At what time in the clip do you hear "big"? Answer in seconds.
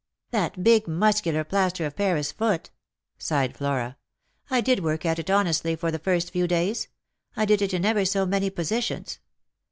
0.63-0.87